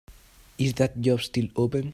Is 0.57 0.73
that 0.79 0.99
job 0.99 1.21
still 1.21 1.47
open? 1.55 1.89